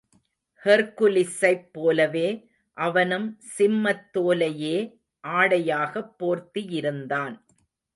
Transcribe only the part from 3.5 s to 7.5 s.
சிம்மத் தோலையே ஆடையாகப் போர்த்தியிருந்தான்.